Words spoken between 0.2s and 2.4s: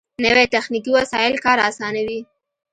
نوې تخنیکي وسایل کار آسانوي